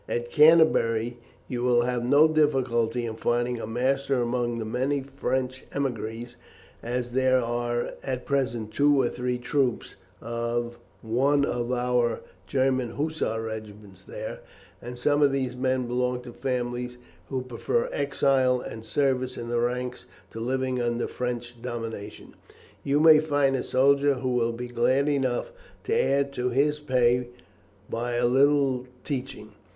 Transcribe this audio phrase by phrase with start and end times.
[0.09, 5.63] At Canterbury you will have no difficulty in finding a master among the many French
[5.69, 6.33] émigrés,
[6.81, 12.93] and as there are at present two or three troops of one of our German
[12.95, 14.39] Hussar regiments there,
[14.81, 16.97] and some of these men belong to families
[17.29, 22.33] who preferred exile and service in the ranks to living under French domination,
[22.83, 25.51] you may find a soldier who will be glad enough
[25.83, 27.27] to add to his pay
[27.87, 29.51] by a little teaching.